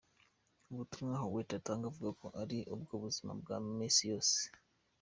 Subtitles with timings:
[0.71, 4.39] Ubutumwa Huguette atanga avuga ko ari ubwo mu buzima bwa misi yose.